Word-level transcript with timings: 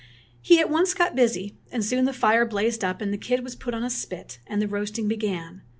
He 0.41 0.59
at 0.59 0.67
once 0.71 0.95
got 0.95 1.15
busy, 1.15 1.59
and 1.71 1.85
soon 1.85 2.05
the 2.05 2.11
fire 2.11 2.43
blazed 2.43 2.83
up, 2.83 3.01
and 3.01 3.13
the 3.13 3.19
kid 3.19 3.43
was 3.43 3.55
put 3.55 3.75
on 3.75 3.83
a 3.83 3.89
spit, 3.91 4.39
and 4.47 4.59
the 4.59 4.67
roasting 4.67 5.07
began. 5.07 5.61